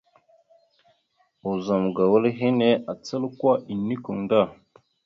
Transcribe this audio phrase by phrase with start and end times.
[1.49, 4.41] Ozum ga wal henne acal kwa enekweŋ da.